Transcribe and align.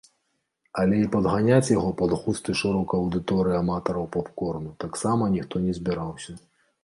Але 0.83 0.95
і 1.01 1.09
падганяць 1.15 1.73
яго 1.73 1.91
пад 1.99 2.11
густы 2.21 2.55
шырокай 2.61 3.03
аўдыторыі 3.03 3.57
аматараў 3.59 4.09
поп-корну 4.15 4.71
таксама 4.85 5.23
ніхто 5.35 5.55
не 5.69 5.73
збіраецца. 5.81 6.31